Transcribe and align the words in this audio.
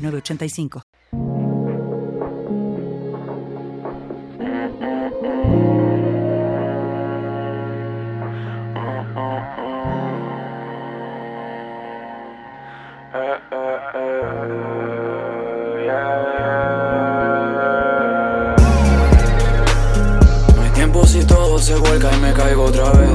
985. 0.00 0.82
No 20.54 20.62
hay 20.62 20.70
tiempo 20.70 21.06
si 21.06 21.24
todo 21.24 21.58
se 21.58 21.76
vuelca 21.76 22.10
y 22.16 22.20
me 22.20 22.32
caigo 22.32 22.64
otra 22.64 22.90
vez. 22.92 23.10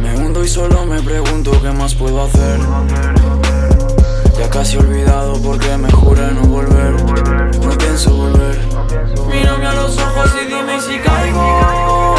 Me 0.00 0.16
hundo 0.16 0.44
y 0.44 0.48
solo 0.48 0.86
me 0.86 1.02
pregunto 1.02 1.52
qué 1.62 1.70
más 1.72 1.94
puedo 1.94 2.22
hacer. 2.22 3.13
Casi 4.64 4.78
olvidado 4.78 5.34
porque 5.42 5.76
me 5.76 5.92
juré 5.92 6.32
no 6.32 6.40
volver. 6.44 6.94
No 7.62 7.70
pienso 7.76 8.14
volver. 8.14 8.58
Mírame 9.30 9.66
a 9.66 9.74
los 9.74 9.98
ojos 9.98 10.30
y 10.42 10.46
dime 10.46 10.80
si 10.80 10.98
caigo. 11.00 12.14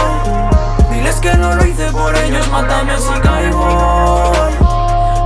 Diles 0.91 1.15
que 1.15 1.33
no 1.37 1.55
lo 1.55 1.65
hice 1.65 1.91
por 1.91 2.15
ellos, 2.15 2.47
mátame 2.51 2.99
si 2.99 3.19
caigo. 3.19 4.31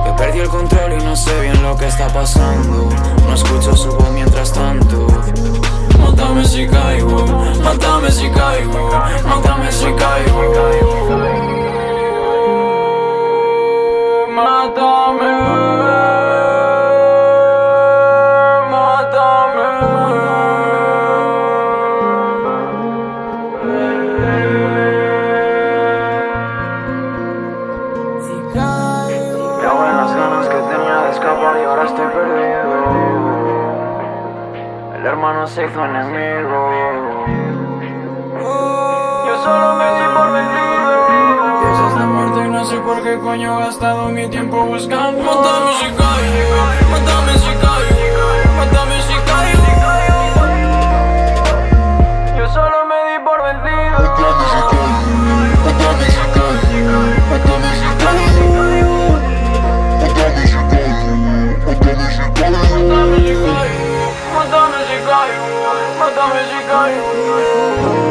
Que 0.02 0.12
perdí 0.12 0.38
el 0.38 0.48
control 0.48 0.94
y 0.94 1.04
no 1.04 1.14
sé 1.14 1.38
bien 1.42 1.62
lo 1.62 1.76
que 1.76 1.88
está 1.88 2.08
pasando. 2.08 2.88
No 3.26 3.34
escucho 3.34 3.76
su 3.76 3.90
voz 3.90 4.10
mientras 4.12 4.54
tanto. 4.54 5.06
Mátame 5.98 6.42
si 6.46 6.66
caigo, 6.66 7.26
mátame 7.62 8.10
si 8.10 8.30
caigo, 8.30 8.92
mátame 9.26 9.70
si 9.70 9.92
caigo. 9.92 10.54
Mátame. 14.34 15.89
Escapar 31.10 31.56
y 31.60 31.64
ahora 31.64 31.84
estoy 31.84 32.06
perdido. 32.06 32.70
El 34.96 35.06
hermano 35.06 35.46
se 35.46 35.64
hizo 35.66 35.84
enemigo. 35.84 36.70
Yo 39.26 39.42
solo 39.42 39.74
me 39.76 39.84
di 39.98 40.06
por 40.14 40.32
vencido. 40.32 41.60
Piensas 41.60 41.98
de 41.98 42.06
muerte 42.06 42.46
y 42.46 42.50
no 42.50 42.64
sé 42.64 42.76
por 42.80 43.02
qué 43.02 43.18
coño 43.18 43.60
he 43.60 43.64
gastado 43.64 44.08
mi 44.08 44.28
tiempo 44.28 44.64
buscando. 44.64 45.22
nơi 66.70 68.09